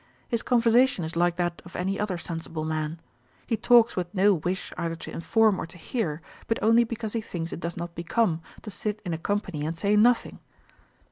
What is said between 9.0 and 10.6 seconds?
in a company and say nothing.'